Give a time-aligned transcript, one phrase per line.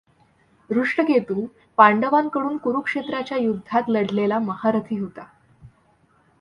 [0.69, 1.45] धृष्टकेतु
[1.77, 5.23] पांडवांकडून कुरुक्षेत्राच्या युद्धात लढलेला महारथी होता.